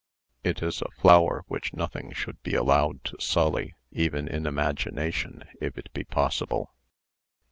[0.43, 5.77] It is a flower which nothing should be allowed to sully, even in imagination if
[5.77, 6.73] it be possible.